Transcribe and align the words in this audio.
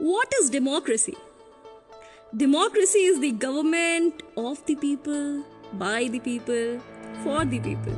What 0.00 0.28
is 0.42 0.50
democracy? 0.50 1.16
Democracy 2.36 2.98
is 2.98 3.18
the 3.18 3.30
government 3.32 4.12
of 4.36 4.58
the 4.66 4.74
people, 4.74 5.42
by 5.72 6.08
the 6.08 6.20
people, 6.20 6.80
for 7.24 7.44
the 7.44 7.60
people. 7.60 7.94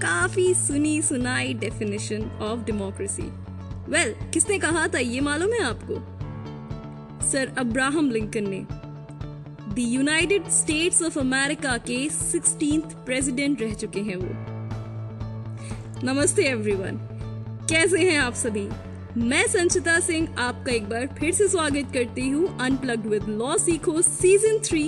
काफ़ी 0.00 0.54
सुनी 0.54 1.02
सुनाई 1.02 1.54
definition 1.54 2.22
of 2.22 2.60
democracy 2.60 3.22
well 3.90 4.14
किसने 4.32 4.58
कहा 4.58 4.88
था 4.88 4.98
ये 4.98 5.20
मालूम 5.20 5.52
है 5.52 5.62
आपको? 5.62 5.94
सर 7.26 7.54
अब्राहम 7.58 8.10
लिंकन 8.10 8.48
ने. 8.48 8.66
The 9.74 9.78
United 9.78 10.48
States 10.48 11.02
of 11.02 11.18
America 11.18 11.76
के 11.78 12.08
सिक्सटीन 12.10 12.80
प्रेसिडेंट 12.80 13.62
रह 13.62 13.74
चुके 13.74 14.00
हैं 14.00 14.16
वो. 14.16 14.34
नमस्ते 16.06 16.42
एवरीवन 16.42 16.96
कैसे 17.70 18.10
हैं 18.10 18.18
आप 18.18 18.34
सभी? 18.34 18.68
मैं 19.18 19.46
संचिता 19.48 19.98
सिंह 20.00 20.36
आपका 20.38 20.72
एक 20.72 20.88
बार 20.88 21.06
फिर 21.18 21.32
से 21.34 21.46
स्वागत 21.48 21.90
करती 21.94 22.28
हूँ 22.28 22.48
unplugged 22.60 23.06
with 23.06 23.24
law 23.28 23.56
Sikho 23.58 24.02
season 24.02 24.58
three 24.64 24.82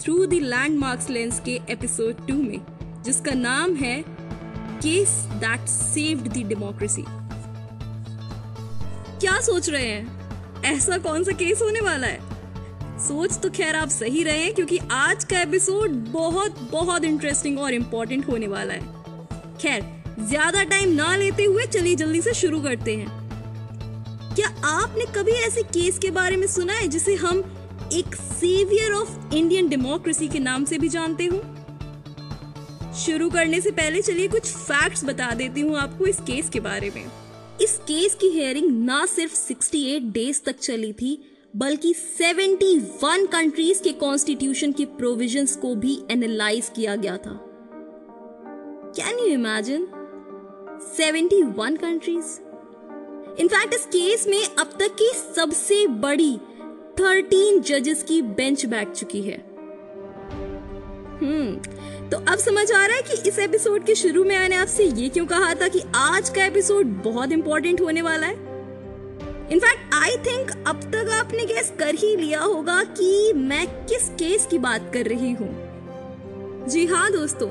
through 0.00 0.24
the 0.26 0.34
landmarks 0.34 1.08
lens 1.10 1.38
के 1.40 1.52
एपिसोड 1.70 2.26
टू 2.28 2.34
में, 2.34 2.60
जिसका 3.04 3.34
नाम 3.34 3.74
है 3.74 4.02
case 4.82 5.10
that 5.34 5.68
saved 5.68 6.28
the 6.28 6.46
democracy 6.48 7.04
क्या 9.20 9.40
सोच 9.40 9.68
रहे 9.70 9.86
हैं? 9.86 10.62
ऐसा 10.64 10.98
कौन 10.98 11.24
सा 11.24 11.32
केस 11.34 11.62
होने 11.62 11.80
वाला 11.80 12.06
है? 12.06 12.98
सोच 12.98 13.38
तो 13.38 13.50
खैर 13.50 13.76
आप 13.76 13.88
सही 13.90 14.22
रहे 14.22 14.42
हैं, 14.44 14.52
क्योंकि 14.54 14.78
आज 14.90 15.24
का 15.24 15.40
एपिसोड 15.40 15.90
बहुत 16.10 16.60
बहुत 16.72 17.04
इंटरेस्टिंग 17.04 17.58
और 17.58 17.74
इम्पोर्टेंट 17.74 18.28
होने 18.28 18.48
वाला 18.48 18.74
है। 18.74 19.56
खैर, 19.60 19.86
ज़्यादा 20.20 20.64
टाइम 20.64 20.94
ना 20.94 21.14
लेते 21.16 21.44
हुए 21.44 21.66
चलिए 21.68 21.94
जल्दी 21.94 22.22
से 22.22 22.34
शुरू 22.34 22.62
करते 22.62 22.96
हैं। 22.96 23.27
क्या 24.38 24.48
आपने 24.64 25.04
कभी 25.04 25.32
ऐसे 25.32 25.62
केस 25.62 25.98
के 25.98 26.10
बारे 26.10 26.36
में 26.36 26.46
सुना 26.46 26.72
है 26.72 26.88
जिसे 26.88 27.14
हम 27.14 27.38
एक 27.92 28.14
सेवियर 28.14 28.92
ऑफ़ 28.92 29.34
इंडियन 29.34 29.68
डेमोक्रेसी 29.68 30.28
के 30.28 30.38
नाम 30.38 30.64
से 30.64 30.78
भी 30.78 30.88
जानते 30.88 31.24
हो? 31.24 31.40
शुरू 32.94 33.30
करने 33.30 33.60
से 33.60 33.70
पहले 33.70 34.02
चलिए 34.02 34.28
कुछ 34.28 34.42
फैक्ट्स 34.42 35.04
बता 35.04 35.34
देती 35.34 35.60
हूँ 35.60 35.76
आपको 35.76 36.06
इस 36.06 36.20
केस 36.20 36.48
के 36.48 36.60
बारे 36.60 36.90
में। 36.90 37.04
इस 37.62 37.78
केस 37.78 38.14
की 38.14 38.28
हेयरिंग 38.28 38.84
ना 38.84 39.06
सिर्फ़ 39.06 39.52
68 39.52 40.12
डेज़ 40.12 40.42
तक 40.46 40.58
चली 40.58 40.92
थी, 40.92 41.22
बल्कि 41.56 41.94
71 41.94 43.26
कंट्रीज़ 43.26 43.82
के 43.82 43.92
कॉन्स्टिट्यूशन 43.92 44.72
के 44.72 44.84
प्रोविजंस 44.84 45.56
को 45.56 45.74
भी 45.74 46.02
एनालाइज 46.10 46.72
किया 46.76 46.96
गया 46.96 47.16
था। 47.16 47.38
Can 48.96 49.18
you 49.18 49.26
imagine 49.26 49.88
71 50.96 51.76
countries 51.76 52.47
in fact 53.40 53.74
इस 53.74 53.84
केस 53.86 54.26
में 54.26 54.44
अब 54.44 54.76
तक 54.80 54.94
की 54.94 55.10
सबसे 55.36 55.86
बड़ी 55.86 56.38
13 56.96 57.60
जजेस 57.60 58.02
की 58.02 58.22
बेंच 58.22 58.66
बैठ 58.66 58.92
चुकी 58.92 59.22
है। 59.22 59.36
हम्म 61.20 62.08
तो 62.08 62.16
अब 62.32 62.38
समझ 62.38 62.72
आ 62.72 62.84
रहा 62.86 62.96
है 62.96 63.02
कि 63.02 63.28
इस 63.28 63.38
एपिसोड 63.38 63.84
के 63.84 63.94
शुरू 63.94 64.24
में 64.24 64.38
मैंने 64.38 64.56
आपसे 64.56 64.84
ये 64.84 65.08
क्यों 65.08 65.26
कहा 65.26 65.54
था 65.54 65.68
कि 65.68 65.82
आज 65.94 66.28
का 66.28 66.44
एपिसोड 66.44 66.86
बहुत 67.04 67.32
इंपॉर्टेंट 67.32 67.80
होने 67.80 68.02
वाला 68.02 68.26
है। 68.26 68.46
इनफैक्ट 69.52 69.94
आई 69.94 70.16
थिंक 70.16 70.50
अब 70.66 70.80
तक 70.84 71.10
आपने 71.12 71.44
गैस 71.46 71.72
कर 71.78 71.94
ही 71.94 72.14
लिया 72.16 72.40
होगा 72.40 72.82
कि 72.84 73.32
मैं 73.32 73.66
किस 73.86 74.08
केस 74.08 74.46
की 74.46 74.58
बात 74.58 74.90
कर 74.94 75.06
रही 75.06 75.32
हूँ। 75.32 76.66
जी 76.68 76.86
हाँ 76.86 77.10
दोस्तों, 77.12 77.48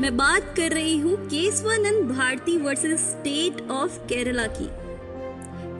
मैं 0.00 0.16
बात 0.16 0.54
कर 0.56 0.72
रही 0.72 0.98
हूँ 0.98 1.16
Kesavananda 1.26 2.10
Bharati 2.10 2.56
versus 2.56 3.00
state 3.00 3.68
of 3.70 3.98
Kerala 3.98 4.46
की। 4.46 4.68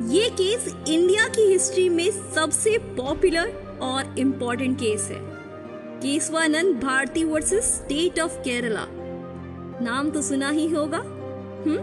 ये 0.03 0.29
केस 0.31 0.67
इंडिया 0.89 1.29
की 1.29 1.43
हिस्ट्री 1.43 1.89
में 1.89 2.11
सबसे 2.35 2.79
पॉपुलर 2.79 3.79
और 3.83 4.15
इम्पोर्टेंट 4.19 4.79
केस 4.79 5.09
है। 5.11 5.19
Kesavananda 6.01 6.75
Bharati 6.81 7.25
versus 7.25 7.65
state 7.65 8.21
of 8.21 8.33
Kerala. 8.33 8.87
नाम 9.83 10.11
तो 10.11 10.23
सुना 10.23 10.51
ही 10.51 10.69
होगा 10.69 10.99
हम्म? 10.99 11.79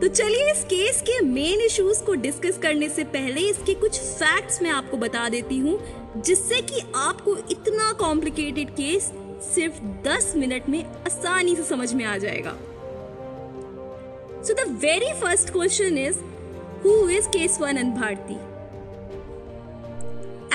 तो 0.00 0.08
चलिए 0.08 0.50
इस 0.52 0.64
केस 0.64 1.02
के 1.02 1.20
मेन 1.24 1.60
इश्यूज़ 1.60 2.02
को 2.04 2.14
डिस्कस 2.14 2.58
करने 2.58 2.88
से 2.88 3.04
पहले 3.04 3.40
इसके 3.40 3.74
कुछ 3.74 4.00
फैक्ट्स 4.00 4.62
मैं 4.62 4.70
आपको 4.70 4.96
बता 4.96 5.28
देती 5.28 5.58
हूँ, 5.58 5.78
जिससे 6.16 6.60
कि 6.62 6.82
आपको 6.96 7.36
इतना 7.50 7.92
कॉम्प्लिकेटेड 7.92 8.70
केस 8.70 9.12
सिर्फ़ 9.54 9.84
10 10.08 10.32
मिनट 10.36 10.68
में 10.68 10.84
आसानी 10.84 11.56
से 11.56 11.62
समझ 11.62 11.92
में 11.94 12.04
आ 12.04 12.18
जाएगा। 12.18 12.58
So 14.42 14.54
the 14.54 14.78
very 14.82 15.12
first 15.12 15.50
question 15.50 15.98
is 15.98 16.18
who 16.84 17.08
is 17.08 17.28
Kesavananda 17.28 17.94
Bharati 17.94 18.34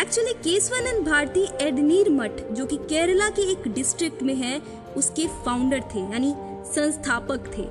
actually 0.02 0.34
Kesavananda 0.34 1.08
Bharati 1.08 1.46
Edneer 1.62 2.10
Mutt 2.10 2.32
जो 2.52 2.66
कि 2.66 2.78
केरला 2.78 3.30
के 3.30 3.42
एक 3.52 3.68
डिस्ट्रिक्ट 3.68 4.24
में 4.24 4.36
है, 4.36 4.62
उसके 4.98 5.28
फाउंडर 5.46 5.80
थे, 5.80 6.00
यानी 6.00 6.34
संस्थापक 6.66 7.48
थे। 7.58 7.64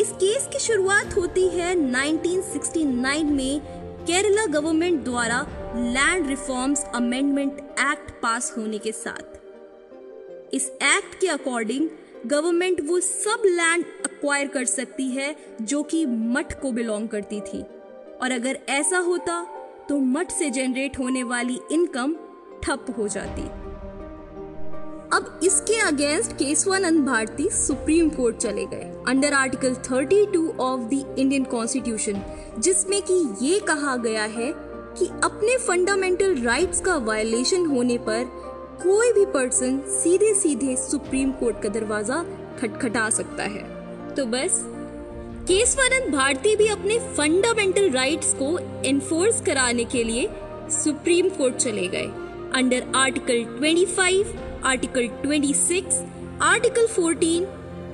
इस 0.00 0.12
केस 0.12 0.48
की 0.52 0.58
शुरुआत 0.58 1.16
होती 1.16 1.48
है 1.48 1.74
1969 1.74 3.24
में 3.24 3.60
केरला 4.06 4.46
गवर्नमेंट 4.46 5.04
द्वारा 5.04 5.46
land 5.76 6.26
reforms 6.26 6.84
amendment 6.94 7.58
act 7.80 8.10
pass 8.22 8.54
होने 8.58 8.78
के 8.78 8.92
साथ। 8.92 10.54
इस 10.54 10.68
एक्ट 10.68 11.20
के 11.20 11.26
अकॉर्डिंग 11.26 11.88
गवर्नमेंट 12.26 12.80
वो 12.86 12.98
सब 13.00 13.42
लैंड 13.46 13.84
अक्वायर 14.04 14.48
कर 14.48 14.64
सकती 14.64 15.08
है 15.08 15.34
जो 15.62 15.82
कि 15.82 16.06
मठ 16.06 16.60
को 16.60 16.72
बिलोंग 16.72 17.08
करती 17.08 17.40
थी। 17.40 17.62
और 18.22 18.32
अगर 18.32 18.58
ऐसा 18.68 18.98
होता 18.98 19.42
तो 19.88 19.98
मठ 19.98 20.30
से 20.30 20.50
जनरेट 20.50 20.98
होने 20.98 21.22
वाली 21.22 21.58
इनकम 21.72 22.14
ठप 22.62 22.86
हो 22.98 23.08
जाती। 23.08 23.42
अब 25.16 25.40
इसके 25.44 25.78
against 25.80 26.32
Kesavananda 26.32 27.04
Bharati 27.06 27.48
supreme 27.48 28.08
court 28.08 28.36
चले 28.36 28.64
गए 28.66 28.90
under 29.08 29.32
article 29.32 29.74
32 29.82 30.58
of 30.58 30.80
the 30.80 31.16
Indian 31.18 31.44
constitution 31.44 32.22
जिसमें 32.58 33.00
कि 33.02 33.22
ये 33.42 33.58
कहा 33.58 33.96
गया 33.96 34.24
है 34.24 34.52
कि 34.98 35.06
अपने 35.24 35.56
फंडामेंटल 35.58 36.42
राइट्स 36.42 36.80
का 36.80 36.96
वायलेशन 36.96 37.66
होने 37.66 37.98
पर 37.98 38.53
कोई 38.82 39.12
भी 39.12 39.24
पर्सन 39.32 39.78
सीधे 39.90 40.32
सीधे 40.34 40.76
सुप्रीम 40.76 41.30
कोर्ट 41.32 41.62
का 41.62 41.68
दरवाज़ा 41.68 42.22
खटखटा 42.60 43.08
सकता 43.10 43.42
है। 43.44 43.62
तो 44.14 44.24
बस 44.26 44.62
केसवानंद 45.48 46.12
भारती 46.14 46.54
भी 46.56 46.66
अपने 46.68 46.98
फंडामेंटल 47.16 47.90
राइट्स 47.90 48.32
को 48.34 48.58
एनफोर्स 48.86 49.40
कराने 49.40 49.84
के 49.84 50.04
लिए 50.04 50.28
सुप्रीम 50.72 51.28
कोर्ट 51.28 51.56
चले 51.56 51.86
गए। 51.88 52.06
Under 52.54 52.86
article 52.96 53.44
25, 53.60 54.34
article 54.64 55.08
26, 55.24 56.02
article 56.42 56.86
14, 56.88 57.46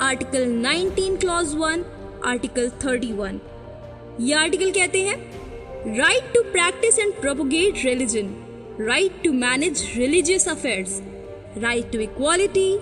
article 0.02 0.46
19 0.58 1.16
clause 1.20 1.54
1, 1.62 1.84
article 2.26 2.70
31। 2.84 3.40
ये 4.20 4.34
आर्टिकल 4.34 4.70
कहते 4.70 5.02
हैं 5.02 5.96
right 5.96 6.32
to 6.34 6.42
practice 6.52 6.98
and 6.98 7.12
propagate 7.20 7.84
religion 7.84 8.34
right 8.80 9.12
to 9.22 9.32
manage 9.32 9.80
religious 9.94 10.46
affairs, 10.46 11.02
right 11.56 11.90
to 11.92 12.00
equality, 12.00 12.80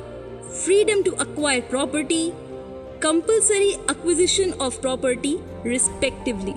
freedom 0.65 1.03
to 1.03 1.13
acquire 1.15 1.61
property, 1.63 2.33
compulsory 3.01 3.77
acquisition 3.89 4.53
of 4.61 4.81
property, 4.81 5.37
respectively. 5.67 6.57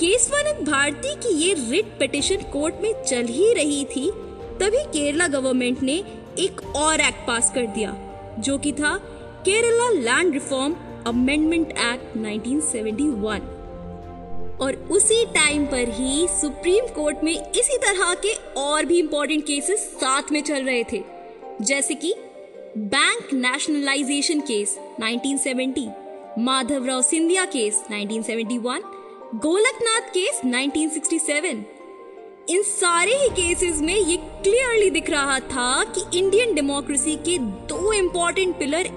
Kesavananda 0.00 0.68
Bharati 0.68 1.14
की 1.22 1.28
ये 1.36 1.54
writ 1.60 1.86
petition 1.98 2.42
court 2.52 2.74
में 2.82 2.92
चल 3.02 3.26
ही 3.36 3.52
रही 3.54 3.84
थी 3.94 4.10
तभी 4.60 4.84
केरला 4.92 5.26
गवर्नमेंट 5.28 5.82
ने 5.82 5.96
एक 6.38 6.60
और 6.76 7.00
एक्ट 7.00 7.26
पास 7.26 7.50
कर 7.54 7.66
दिया 7.74 7.96
जो 8.38 8.58
कि 8.58 8.72
था 8.72 8.96
Kerala 9.44 9.90
land 10.00 10.32
reform 10.34 10.76
amendment 11.06 11.70
act 11.70 12.16
1971 12.16 13.57
और 14.60 14.74
उसी 14.90 15.24
टाइम 15.24 15.66
पर 15.66 15.88
ही 15.88 16.26
सुप्रीम 16.28 16.86
कोर्ट 16.86 17.24
में 17.24 17.32
इसी 17.32 17.76
तरह 17.76 18.14
के 18.14 18.32
और 18.60 18.84
भी 18.84 18.98
इंपॉर्टेंट 18.98 19.46
केसेस 19.46 19.80
साथ 19.80 20.32
में 20.32 20.42
चल 20.42 20.64
रहे 20.64 20.84
थे। 20.92 21.02
जैसे 21.62 21.94
कि 21.94 22.14
bank 22.78 23.32
nationalisation 23.34 24.40
case 24.40 24.78
1970, 25.02 25.88
Madhavrao 26.38 27.02
Scindia 27.02 27.44
case 27.44 27.82
1971, 27.92 28.82
Golaknath 29.34 30.00
case 30.00 30.40
1967 30.44 31.64
इन 32.50 32.62
सारे 32.62 33.12
ही 33.12 33.28
केसेस 33.28 33.80
में 33.80 33.94
ये 33.94 34.16
क्लियरली 34.16 34.90
दिख 34.90 35.10
रहा 35.10 35.40
था 35.40 35.84
कि 35.84 36.18
इंडियन 36.18 36.54
डेमोक्रेसी 36.54 37.16
के 37.16 37.38
दो 37.38 37.92
इंपॉर्टेंट 37.92 38.58
पिलर 38.58 38.90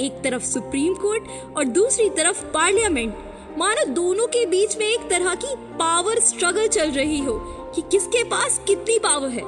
एक 0.00 0.20
तरफ़ 0.24 0.44
सुप्रीम 0.44 0.94
कोर्ट 0.94 1.28
और 1.56 1.64
दूसरी 1.64 2.08
तरफ़ 2.10 2.44
पार्लियामेंट 2.44 3.14
मानो 3.58 3.84
दोनों 3.84 4.26
के 4.26 4.46
बीच 4.46 4.78
में 4.78 4.86
एक 4.86 5.10
तरह 5.10 5.34
की 5.34 5.54
पावर 5.56 6.20
स्ट्रगल 6.20 6.68
चल 6.68 6.90
रही 6.90 7.18
हो 7.18 7.32
कि 7.74 7.82
किसके 7.82 8.24
पास 8.24 8.60
कितनी 8.66 8.98
पावर 8.98 9.28
है। 9.28 9.42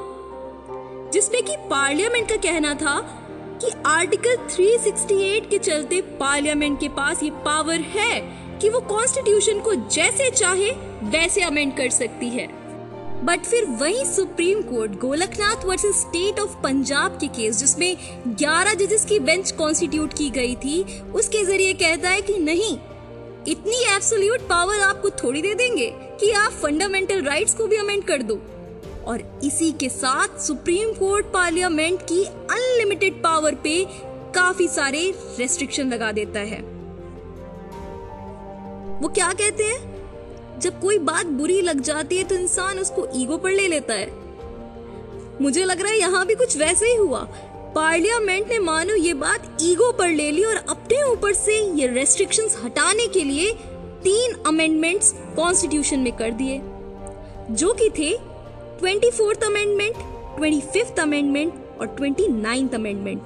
जिसमें 1.10 1.42
कि 1.42 1.56
पार्लियामेंट 1.56 2.28
का 2.28 2.36
कहना 2.36 2.74
था 2.74 3.00
कि 3.64 3.70
आर्टिकल 3.86 4.36
368 4.36 5.50
के 5.50 5.58
चलते 5.58 6.00
पार्लियामेंट 6.00 6.80
के 6.80 6.88
पास 6.88 7.22
ये 7.22 7.30
पावर 7.30 7.80
है 7.80 8.20
कि 8.58 8.68
वो 8.68 8.80
कॉन्स्टिट्यूशन 8.80 9.60
को 9.60 9.74
जैसे 9.74 10.30
चाहे, 10.30 10.70
वैसे 11.02 11.40
अमेंड 11.40 11.76
कर 11.76 11.90
सकती 11.90 12.28
है। 12.28 12.46
बट 13.24 13.40
फिर 13.40 13.64
वही 13.64 14.04
supreme 14.04 14.62
court 14.62 14.92
Golaknath 14.92 15.64
versus 15.64 16.00
state 16.00 16.40
of 16.40 16.56
Punjab 16.56 17.10
के 17.10 17.26
केस 17.26 17.58
जिसमें 17.58 17.96
11 18.28 18.74
जजेस 18.74 19.04
की 19.04 19.18
बेंच 19.18 19.50
कॉन्स्टिट्यूट 19.52 20.12
की 20.12 20.30
गई 20.30 20.54
थी, 20.54 21.02
उसके 21.14 21.44
ज़रिए 21.44 21.72
कहता 21.72 22.08
है 22.08 22.20
कि 22.20 22.38
नहीं 22.38 22.78
इतनी 23.48 23.76
एब्सोल्यूट 23.94 24.40
पावर 24.40 24.80
आपको 24.80 25.10
थोड़ी 25.10 25.42
दे 25.42 25.54
देंगे 25.54 25.86
कि 26.20 26.30
आप 26.30 26.52
फंडामेंटल 26.52 27.22
राइट्स 27.22 27.54
को 27.54 27.66
भी 27.66 27.76
अमेंड 27.76 28.02
कर 28.04 28.22
दो। 28.22 28.34
और 29.06 29.22
इसी 29.44 29.70
के 29.72 29.88
साथ 29.88 30.38
सुप्रीम 30.38 30.92
कोर्ट 30.92 31.26
पार्लियामेंट 31.26 32.02
की 32.02 32.24
अनलिमिटेड 32.24 33.22
पावर 33.22 33.54
पे 33.54 33.84
काफ़ी 34.34 34.68
सारे 34.68 35.14
रेस्ट्रिक्शन 35.38 35.92
लगा 35.92 36.12
देता 36.12 36.40
है। 36.40 36.60
वो 39.00 39.08
क्या 39.08 39.32
कहते 39.32 39.64
हैं? 39.64 40.60
जब 40.60 40.80
कोई 40.80 40.98
बात 40.98 41.26
बुरी 41.26 41.60
लग 41.60 41.80
जाती 41.80 42.16
है 42.16 42.24
तो 42.24 42.34
इंसान 42.34 42.78
उसको 42.78 43.06
ईगो 43.14 43.36
पर 43.36 43.50
ले 43.50 43.66
लेता 43.68 43.94
है। 43.94 44.10
मुझे 45.40 45.64
लग 45.64 45.80
रहा 45.80 45.92
है 45.92 45.98
यहाँ 45.98 46.26
भी 46.26 46.34
कुछ 46.34 46.56
वैसे 46.56 46.86
ही 46.86 46.96
हुआ। 46.96 47.28
पार्लियामेंट 47.74 48.48
ने 48.48 48.58
मानो 48.58 48.94
ये 48.94 49.12
बात 49.14 49.58
ईगो 49.62 49.90
पर 49.92 50.08
ले 50.08 50.30
ली 50.30 50.44
और 50.44 50.56
अपने 50.68 51.02
ऊपर 51.02 51.32
से 51.32 51.58
ये 51.74 51.86
रेस्ट्रिक्शंस 51.86 52.56
हटाने 52.64 53.06
के 53.06 53.24
लिए 53.24 53.52
तीन 54.04 54.34
अमेंडमेंट्स 54.46 55.12
कॉन्स्टिट्यूशन 55.36 56.00
में 56.00 56.12
कर 56.12 56.30
दिए, 56.30 56.60
जो 57.50 57.72
कि 57.72 57.88
थे 57.90 58.10
twenty 58.78 59.10
fourth 59.10 59.44
amendment 59.44 59.96
twenty 60.36 60.60
fifth 60.72 61.00
amendment 61.00 61.54
और 61.80 61.86
twenty 61.86 62.28
ninth 62.28 62.74
amendment 62.74 63.22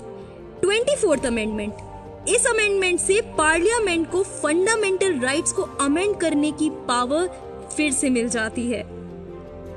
twenty 0.61 0.97
fourth 0.97 1.27
amendment 1.27 2.29
इस 2.29 2.47
अमेंडमेंट 2.47 3.00
से 3.00 3.21
पार्लियामेंट 3.39 4.11
को 4.11 4.23
फंडामेंटल 4.23 5.19
राइट्स 5.21 5.53
को 5.53 5.62
अमेंड 5.81 6.17
करने 6.17 6.53
की 6.53 6.71
पावर 6.89 7.29
फिर 7.77 7.93
से 7.93 8.11
मिल 8.11 8.29
जाती 8.29 8.67
है। 8.71 8.83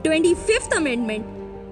ट्वेंटी 0.04 0.34
फिफ्थ 0.34 0.74
अमेंडमेंट 0.74 1.26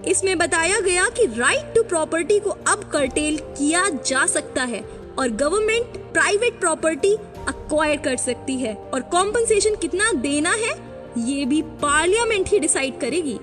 इसमें 0.07 0.37
बताया 0.37 0.79
गया 0.79 1.07
कि 1.09 1.25
राइट 1.37 1.73
टू 1.75 1.83
प्रॉपर्टी 1.83 2.39
को 2.39 2.49
अब 2.49 2.83
कर्टेल 2.93 3.37
किया 3.57 3.87
जा 4.07 4.25
सकता 4.25 4.63
है 4.63 4.83
और 5.19 5.29
गवर्नमेंट 5.29 5.97
प्राइवेट 6.13 6.59
प्रॉपर्टी 6.59 7.13
अक्वायर 7.47 7.97
कर 7.97 8.17
सकती 8.17 8.55
है। 8.55 8.75
और 8.93 9.01
कॉम्पनसेशन 9.01 9.75
कितना 9.75 10.11
देना 10.11 10.51
है, 10.51 10.73
ये 11.19 11.45
भी 11.45 11.61
पार्लियामेंट 11.81 12.49
ही 12.49 12.59
डिसाइड 12.59 12.99
करेगी। 12.99 13.37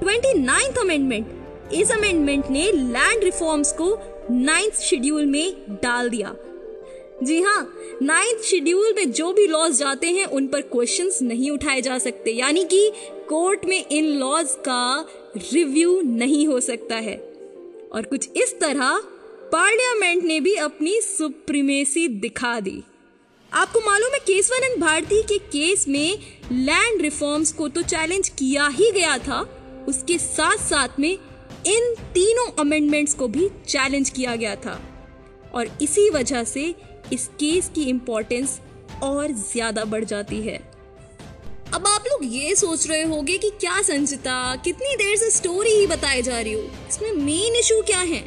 ट्वेंटी 0.00 0.32
नाइन्थ 0.34 0.78
अमेंडमेंट 0.78 1.72
इस 1.72 1.90
अमेंडमेंट 1.92 2.50
ने 2.50 2.70
लैंड 2.72 3.24
रिफॉर्म्स 3.24 3.72
को 3.72 3.98
नाइन्थ 4.30 4.80
शेड्यूल 4.80 5.26
में 5.26 5.54
डाल 5.82 6.08
दिया। 6.10 6.34
जी 7.22 7.40
हाँ 7.42 7.72
नाइन्थ 8.02 8.42
शेड्यूल 8.42 8.92
में 8.96 9.10
जो 9.12 9.32
भी 9.32 9.46
लॉज 9.46 9.78
जाते 9.78 10.06
हैं, 10.06 10.26
उन 10.26 10.46
पर 10.46 10.60
क्वेश्चंस 10.62 11.18
नहीं 11.22 11.50
उठाए 11.50 11.80
जा 11.80 11.98
सकते। 11.98 12.30
यानी 12.30 12.64
कि 12.64 12.92
कोर्ट 13.30 13.64
में 13.64 13.84
इन 13.86 14.04
लॉज 14.18 14.52
का 14.58 15.06
रिव्यू 15.36 16.00
नहीं 16.02 16.46
हो 16.46 16.60
सकता 16.60 16.94
है। 16.96 17.16
और 17.92 18.06
कुछ 18.10 18.28
इस 18.36 18.54
तरह 18.60 18.96
पार्लियामेंट 19.52 20.24
ने 20.24 20.38
भी 20.40 20.54
अपनी 20.54 21.00
सुप्रीमेसी 21.00 22.06
दिखा 22.08 22.58
दी। 22.60 22.82
आपको 23.52 23.80
मालूम 23.80 24.12
है 24.12 24.18
केसवानंद 24.18 24.80
भारती 24.80 25.22
के 25.22 25.38
केस 25.38 25.86
में 25.88 26.18
लैंड 26.52 27.02
रिफॉर्म्स 27.02 27.52
को 27.52 27.68
तो 27.68 27.82
चैलेंज 27.82 28.28
किया 28.28 28.66
ही 28.68 28.90
गया 28.90 29.16
था। 29.18 29.40
उसके 29.88 30.18
साथ 30.18 30.56
साथ 30.60 30.98
में 31.00 31.10
इन 31.10 31.94
तीनों 32.14 32.50
अमेंडमेंट्स 32.58 33.14
को 33.14 33.28
भी 33.28 33.48
चैलेंज 33.68 34.10
किया 34.10 34.34
गया 34.36 34.54
था। 34.56 34.78
और 35.54 35.70
इसी 35.82 36.08
वजह 36.10 36.44
से 36.44 36.74
इस 37.12 37.28
केस 37.40 37.70
की 37.74 37.88
इम्पोर्टेंस 37.90 38.60
और 39.02 39.32
ज़्यादा 39.32 39.84
बढ़ 39.84 40.04
जाती 40.04 40.40
है। 40.42 40.69
अब 41.74 41.86
आप 41.86 42.04
लोग 42.06 42.20
ये 42.24 42.54
सोच 42.54 42.86
रहे 42.86 43.02
होंगे 43.02 43.38
कि 43.38 43.50
क्या 43.50 43.82
संचिता, 43.82 44.56
कितनी 44.56 44.94
देर 44.96 45.16
से 45.16 45.30
स्टोरी 45.30 45.70
ही 45.70 45.86
बताई 45.86 46.22
जा 46.22 46.40
रही 46.40 46.52
हो? 46.52 46.62
इसमें 46.88 47.12
मेन 47.12 47.56
इशू 47.56 47.82
क्या 47.82 47.98
है? 47.98 48.22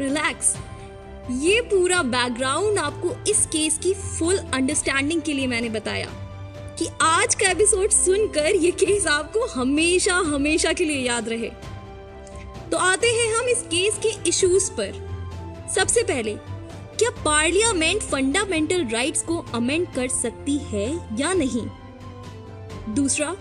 रिलैक्स 0.00 0.54
ये 1.30 1.60
पूरा 1.60 2.02
बैकग्राउंड 2.02 2.78
आपको 2.78 3.30
इस 3.30 3.46
केस 3.46 3.78
की 3.78 3.94
फुल 3.94 4.38
अंडरस्टैंडिंग 4.38 5.22
के 5.22 5.32
लिए 5.32 5.46
मैंने 5.46 5.68
बताया 5.68 6.06
कि 6.78 6.88
आज 7.00 7.34
का 7.34 7.50
एपिसोड 7.50 7.90
सुनकर 7.90 8.54
ये 8.54 8.70
केस 8.70 9.06
आपको 9.06 9.46
हमेशा 9.46 10.14
हमेशा 10.14 10.72
के 10.72 10.84
लिए 10.84 11.06
याद 11.06 11.28
रहे। 11.28 11.50
तो 12.70 12.76
आते 12.76 13.06
हैं 13.06 13.34
हम 13.34 13.48
इस 13.48 13.62
केस 13.62 13.94
के 14.06 14.28
इश्यूज़ 14.28 14.70
पर। 14.70 14.92
सबसे 15.74 16.02
पहले, 16.02 16.34
क्या 16.98 17.10
पार्लियामेंट 17.10 18.02
फंडामेंटल 18.02 18.86
राइट्स 18.86 19.22
को 19.22 19.44
अमेंड 19.54 19.92
कर 19.94 20.08
सकती 20.08 20.56
है 20.56 20.88
या 21.20 21.32
नहीं? 21.32 21.66
दूसरा, 22.88 23.34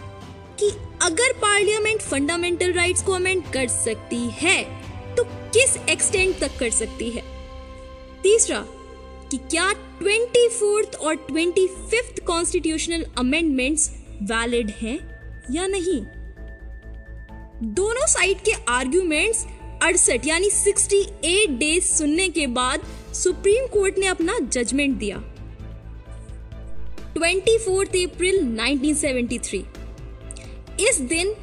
कि 0.60 0.70
अगर 1.02 1.34
पार्लियामेंट 1.34 2.02
फंडामेंटल 2.02 2.74
राइट्स 2.74 3.04
को 3.04 3.12
अमेंड 3.12 3.44
कर 3.54 3.68
सकती 3.68 4.24
है 4.34 4.64
तो 5.16 5.24
किस 5.24 5.76
एक्सटेंट 5.90 6.38
तक 6.40 6.58
कर 6.60 6.70
सकती 6.70 7.10
है? 7.10 7.22
तीसरा, 8.24 8.60
कि 9.32 9.38
क्या 9.38 9.72
ट्वेंटी 10.00 10.48
फोर्थ 10.50 10.96
और 10.96 11.16
twenty 11.28 11.68
fifth 11.68 12.24
constitutional 12.24 13.06
amendments 13.18 13.90
valid 14.24 14.72
हैं 14.82 14.98
या 15.52 15.68
नहीं? 15.68 16.02
दोनों 17.64 18.08
साइड 18.08 18.42
के 18.42 18.52
आर्ग्यूमेंट्स 18.70 19.46
अड़सठ, 19.84 20.28
यानी 20.28 20.50
68 20.52 21.58
डेज़ 21.60 21.84
सुनने 21.86 22.28
के 22.30 22.48
बाद 22.50 22.82
सुप्रीम 23.14 23.68
कोर्ट 23.68 23.98
ने 23.98 24.08
अपना 24.08 24.38
जजमेंट 24.42 24.98
दिया। 24.98 25.18
24 27.18 28.06
अप्रैल 28.06 28.38
1973 28.40 29.64
इस 30.80 31.00
दिन 31.02 31.34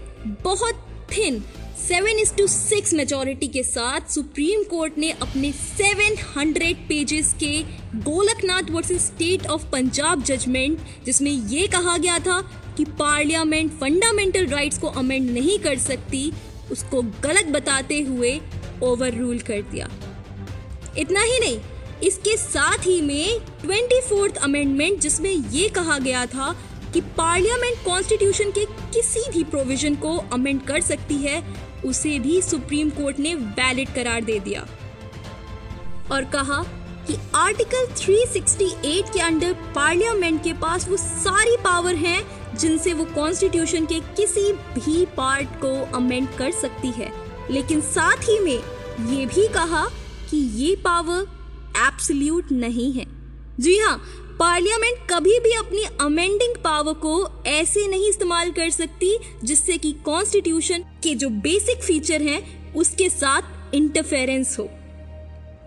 बहुत 0.43 0.87
thin 1.13 1.43
seven 1.79 2.19
is 2.19 2.35
to 2.35 2.47
six 2.47 2.93
majority 2.95 3.47
के 3.49 3.63
साथ 3.63 4.11
सुप्रीम 4.11 4.63
कोर्ट 4.63 4.99
ने 4.99 5.11
अपने 5.11 5.53
700 5.53 6.73
पेजेस 6.89 7.33
के 7.33 7.53
Golaknath 8.01 8.71
versus 8.71 9.07
state 9.07 9.47
of 9.47 9.67
Punjab 9.71 10.23
judgement 10.23 10.79
जिसमें 11.05 11.31
यह 11.31 11.67
कहा 11.67 11.97
गया 11.99 12.19
था 12.19 12.41
कि 12.77 12.85
पार्लियामेंट 12.85 13.73
फंडामेंटल 13.73 14.47
राइट्स 14.47 14.79
को 14.79 14.87
अमेंड 14.87 15.31
नहीं 15.31 15.59
कर 15.59 15.79
सकती, 15.79 16.33
उसको 16.73 17.03
गलत 17.03 17.47
बताते 17.47 18.01
हुए 18.01 18.41
ओवर 18.83 19.15
रूल 19.15 19.39
कर 19.39 19.63
दिया। 19.63 19.91
इतना 20.99 21.23
ही 21.23 21.39
नहीं 21.41 21.59
इसके 22.05 22.37
साथ 22.37 22.79
ही 22.79 23.01
में 23.03 23.41
ट्वेंटी 23.63 24.01
फोर्थ 24.01 24.37
अमेंडमेंट 24.37 25.01
जिसमें 25.01 25.31
यह 25.31 25.69
कहा 25.69 25.99
गया 25.99 26.27
था 26.27 26.57
कि 26.95 27.01
पार्लियामेंट 27.01 27.85
कॉन्स्टिट्यूशन 27.85 28.51
के 28.51 28.65
किसी 28.65 29.31
भी 29.31 29.45
प्रोविज़न 29.45 29.95
को 29.95 30.17
अमेंड 30.33 30.63
कर 30.63 30.81
सकती 30.81 31.15
है, 31.15 31.57
उसे 31.85 32.19
भी 32.19 32.43
सुप्रीम 32.43 32.91
कोर्ट 32.91 33.19
ने 33.19 33.35
वैलिड 33.35 33.95
करार 33.95 34.25
दे 34.25 34.39
दिया। 34.39 34.67
और 36.13 36.25
कहा 36.25 36.63
कि 37.07 37.17
आर्टिकल 37.35 37.87
368 37.87 39.13
के 39.13 39.21
अंडर 39.21 39.53
पार्लियामेंट 39.53 40.45
के 40.45 40.53
पास 40.53 40.89
वो 40.89 40.97
सारी 40.97 41.57
पावर 41.57 41.95
हैं, 41.95 42.57
जिनसे 42.57 42.93
वो 42.93 43.05
कॉन्स्टिट्यूशन 43.05 43.87
के 43.87 44.01
किसी 44.01 44.53
भी 44.53 45.05
पार्ट 45.07 45.49
को 45.49 45.97
अमेंड 45.97 46.29
कर 46.29 46.51
सकती 46.51 46.91
है। 46.91 47.13
लेकिन 47.51 47.81
साथ 47.81 48.17
ही 48.17 48.39
में 48.39 48.63
ये 49.11 49.27
भी 49.27 49.49
कहा 49.49 49.87
कि 50.31 50.37
ये 50.37 50.77
पावर 50.77 51.34
एब्सोल्यूट 51.79 52.53
नहीं 52.53 52.93
है। 52.93 53.07
जी 53.61 53.77
हाँ 53.79 53.97
पार्लियामेंट 54.39 54.99
कभी 55.11 55.39
भी 55.41 55.53
अपनी 55.53 55.83
अमेंडिंग 56.01 56.57
पावर 56.65 56.93
को 56.93 57.43
ऐसे 57.47 57.87
नहीं 57.89 58.09
इस्तेमाल 58.09 58.51
कर 58.53 58.71
सकती 58.71 59.17
जिससे 59.45 59.77
कि 59.79 59.93
कॉन्स्टिट्यूशन 60.05 60.85
के 61.03 61.15
जो 61.15 61.29
बेसिक 61.29 61.83
फीचर 61.83 62.23
हैं, 62.23 62.73
उसके 62.75 63.09
साथ 63.09 63.75
इंटरफेरेंस 63.75 64.59
हो। 64.59 64.65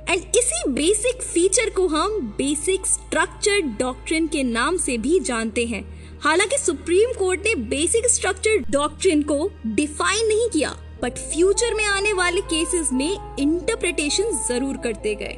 एंड 0.09 0.35
इसी 0.37 0.69
बेसिक 0.71 1.21
फीचर 1.23 1.69
को 1.69 1.87
हम 1.87 2.19
बेसिक 2.37 2.85
स्ट्रक्चर 2.87 3.61
डॉक्ट्रिन 3.79 4.27
के 4.27 4.43
नाम 4.43 4.77
से 4.77 4.97
भी 4.97 5.19
जानते 5.19 5.65
हैं। 5.65 5.83
हालाँकि 6.23 6.57
सुप्रीम 6.57 7.13
कोर्ट 7.13 7.45
ने 7.45 7.55
बेसिक 7.65 8.07
स्ट्रक्चर 8.07 8.63
डॉक्ट्रिन 8.71 9.21
को 9.23 9.49
डिफाइन 9.67 10.27
नहीं 10.27 10.49
किया 10.49 10.75
बट 11.03 11.17
फ्यूचर 11.31 11.73
में 11.73 11.85
आने 11.85 12.13
वाले 12.13 12.41
केसेस 12.43 12.89
में 12.93 13.35
इंटरप्रिटेशन 13.39 14.31
ज़रूर 14.47 14.77
करते 14.77 15.15
गए। 15.15 15.37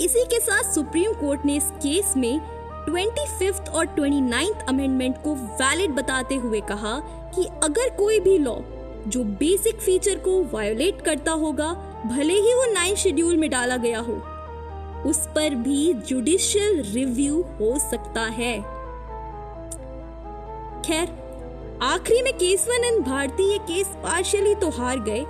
इसी 0.00 0.24
के 0.24 0.38
साथ 0.40 0.72
सुप्रीम 0.72 1.12
कोर्ट 1.12 1.44
ने 1.44 1.56
इस 1.56 1.70
केस 1.82 2.12
में 2.16 2.40
ट्वेंटी 2.84 3.24
फिफ्थ 3.38 3.68
और 3.68 3.86
ट्वेंटी 3.86 4.20
नाइन्थ 4.20 4.68
अमेंडमेंट 4.68 5.16
को 5.22 5.34
वैलिड 5.34 5.90
बताते 5.90 6.34
हुए 6.34 6.60
कहा 6.60 6.98
कि 7.34 7.44
अगर 7.64 7.88
कोई 7.96 8.20
भी 8.20 8.36
लॉ 8.38 8.54
जो 9.06 9.22
बेसिक 9.40 9.80
फीचर 9.80 10.18
को 10.18 10.42
वायोलेट 10.52 11.00
करता 11.00 11.32
होगा, 11.32 11.72
भले 12.06 12.34
ही 12.34 12.54
वो 12.54 12.64
नाइन 12.72 12.94
शेड्यूल 12.94 13.36
में 13.36 13.48
डाला 13.50 13.76
गया 13.76 14.00
हो, 14.00 14.14
उस 15.10 15.26
पर 15.34 15.54
भी 15.54 15.92
जुडिशियल 15.94 16.82
रिव्यू 16.84 17.42
हो 17.60 17.78
सकता 17.80 18.22
है। 18.30 18.56
खैर, 20.82 21.08
आखिरी 21.82 22.22
में 22.22 22.32
केसवानंद 22.34 23.04
भारती 23.06 23.50
ये 23.52 23.58
केस 23.64 23.88
पार्शियली 24.04 24.54
तो 24.54 24.70
हार 24.70 24.98
गए, 25.00 25.24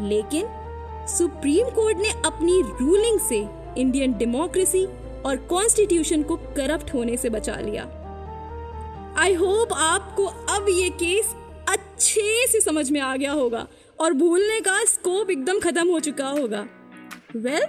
लेकिन 0.00 0.48
सुप्रीम 1.08 1.68
कोर्ट 1.70 1.98
ने 1.98 2.10
अपनी 2.26 2.60
रूलिंग 2.62 3.20
से 3.20 3.44
इंडियन 3.78 4.12
डेमोक्रेसी 4.18 4.84
और 5.26 5.36
कॉन्स्टिट्यूशन 5.50 6.22
को 6.22 6.36
करप्ट 6.56 6.92
होने 6.94 7.16
से 7.16 7.28
बचा 7.30 7.54
लिया। 7.60 7.82
आई 9.18 9.34
होप 9.34 9.72
आपको 9.72 10.24
अब 10.54 10.66
ये 10.68 10.88
केस 11.02 11.34
अच्छे 11.68 12.46
से 12.46 12.60
समझ 12.60 12.90
में 12.90 13.00
आ 13.00 13.14
गया 13.16 13.32
होगा 13.32 13.66
और 13.98 14.12
भूलने 14.12 14.60
का 14.60 14.78
स्कोप 14.84 15.30
एकदम 15.30 15.58
खत्म 15.60 15.88
हो 15.88 16.00
चुका 16.00 16.28
होगा। 16.28 16.66
Well 17.36 17.64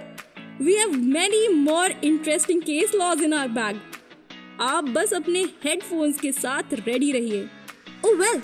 we 0.62 0.74
have 0.74 0.92
many 0.92 1.46
more 1.48 1.94
interesting 2.04 2.62
case 2.62 2.94
laws 2.94 3.22
in 3.22 3.32
our 3.34 3.48
bag 3.48 3.80
आप 4.60 4.84
बस 4.94 5.12
अपने 5.14 5.42
हेडफोन्स 5.64 6.20
के 6.20 6.32
साथ 6.32 6.74
रेडी 6.74 7.10
रहिए। 7.12 7.48
ओ 8.06 8.14
well 8.16 8.42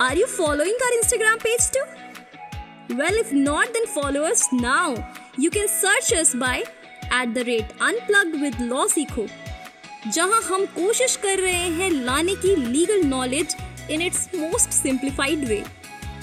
are 0.00 0.18
you 0.18 0.26
following 0.26 0.82
our 0.82 0.92
Instagram 0.92 1.38
page 1.38 1.70
too 1.76 1.80
well 2.96 3.18
if 3.18 3.34
not 3.34 3.72
then 3.72 3.86
follow 3.94 4.22
us 4.22 4.48
now 4.54 4.94
you 5.40 5.50
can 5.50 5.66
search 5.66 6.12
us 6.14 6.34
by 6.36 6.58
at 6.60 7.28
the 7.34 7.38
rate 7.46 7.68
unplugged 7.82 8.34
with 8.40 8.60
law 8.62 8.86
Seekho 8.86 9.26
जहाँ 10.14 10.40
हम 10.42 10.64
कोशिश 10.74 11.14
कर 11.22 11.38
रहे 11.38 11.68
हैं 11.78 11.90
लाने 11.90 12.34
की 12.44 12.54
legal 12.56 13.04
knowledge 13.06 13.54
in 13.90 14.02
its 14.02 14.28
most 14.34 14.70
simplified 14.72 15.44
way 15.48 15.62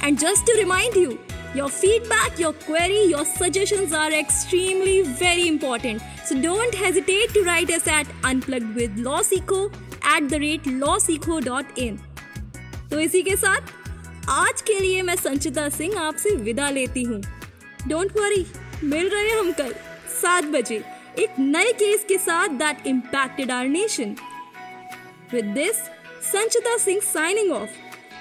and 0.03 0.17
just 0.17 0.45
to 0.47 0.55
remind 0.57 0.97
you 0.97 1.17
your 1.55 1.69
feedback 1.69 2.39
your 2.41 2.53
query 2.65 3.01
your 3.11 3.23
suggestions 3.23 3.93
are 3.93 4.13
extremely 4.13 5.01
very 5.01 5.47
important 5.47 6.01
so 6.29 6.35
don't 6.41 6.75
hesitate 6.75 7.33
to 7.33 7.43
write 7.43 7.71
us 7.71 7.87
at 7.87 8.07
unplugged 8.25 8.75
with 8.77 8.97
law 8.97 9.21
Seekho 9.23 9.65
at 10.15 10.29
the 10.29 10.41
rate 10.45 10.67
law 10.67 10.97
Seekho 10.99 11.39
dot 11.39 11.79
in 11.79 11.99
तो 12.91 12.99
इसी 12.99 13.21
के 13.21 13.35
साथ, 13.35 13.61
आज 14.29 14.61
के 14.61 14.79
लिए 14.79 15.01
मैं 15.01 15.15
संचिता 15.15 15.67
सिंह 15.69 15.99
आपसे 15.99 16.35
विदा 16.35 16.69
लेती 16.69 17.03
हूँ। 17.03 17.21
डोंट 17.87 18.17
वरी 18.17 18.45
मिल 18.83 19.09
रहे 19.09 19.29
हम 19.29 19.51
कल, 19.51 19.73
सात 20.21 20.43
बजे, 20.43 20.83
एक 21.19 21.39
नए 21.39 21.71
केस 21.73 22.05
के 22.07 22.17
साथ 22.17 22.49
that 22.49 22.87
impacted 22.87 23.51
our 23.51 23.67
nation 23.67 24.15
with 25.33 25.45
this 25.45 25.75
Sanchita 26.31 26.77
Singh 26.77 26.99
signing 27.01 27.51
off 27.51 27.69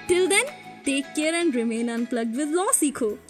till 0.07 0.27
then 0.27 0.45
take 0.85 1.05
care 1.05 1.35
and 1.35 1.55
remain 1.55 1.87
unplugged 1.87 2.35
with 2.35 2.49
law 2.49 2.65
Seekho. 2.65 3.26